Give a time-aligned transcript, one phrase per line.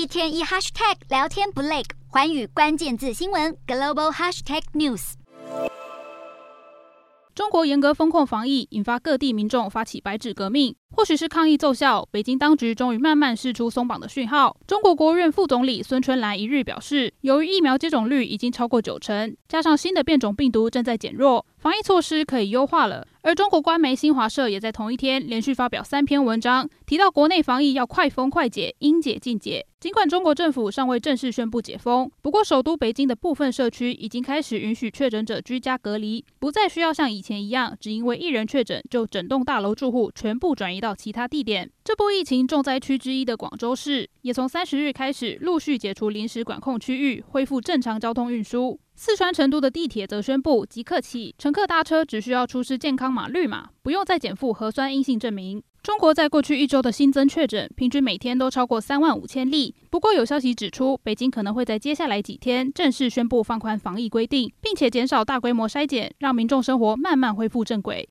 [0.00, 5.12] 一天一 hashtag 聊天不累，环宇关键字新闻 global hashtag news。
[7.34, 10.74] 中国严格封控防疫，引发各地民众发起白纸革命。
[10.92, 14.56] 或许是抗议奏效，北京当局终于慢慢释出松绑的讯号。
[14.66, 23.06] 中国国务院副总理孙春兰一日表示，由于疫苗接种率已经超过九成，加上新的变种病毒正在减弱，防疫措施可以优化了。
[23.22, 29.66] 而中国官媒新华社也在同一天连续发表三篇文章，提到国内防疫要快封快解，应解尽解。
[29.78, 41.70] 尽管中国政府尚未正式宣布解封，不过首都北京的部分社区已经开始允许确诊者居家隔离，不再需要像以前一样，只因为一人确诊就整栋大楼住户全部转移到其他地点。
[41.84, 48.80] 这波疫情重灾区之一的广州市，也从三十日开始陆续解除临时管控区域，恢复正常交通运输。
[48.94, 55.62] 四川成都的地铁则宣布，即刻起乘客搭车只需要出示健康码绿码，不用再检附核酸阴性证明。
[55.82, 59.74] 中国在过去一周的新增确诊，平均每天都超过三万五千例。
[59.88, 68.06] 不过有消息指出，北京可能会在接下来几天正式宣布放宽防疫规定，并且减少大规模筛检，让民众生活慢慢恢复正轨。